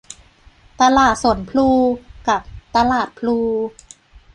[0.81, 1.69] ตลาดสวนพลู
[2.27, 2.41] กับ
[2.75, 3.37] ตลาดพลู